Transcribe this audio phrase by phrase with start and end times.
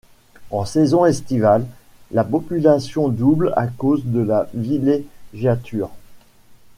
[0.49, 1.63] En saison estivale,
[2.09, 5.91] la population double à cause de la villégiature.